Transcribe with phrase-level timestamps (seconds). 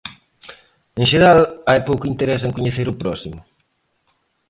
[0.99, 1.39] En xeral,
[1.69, 3.39] hai pouco interese en coñecer o próximo.